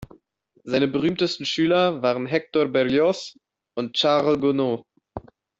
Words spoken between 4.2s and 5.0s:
Gounod.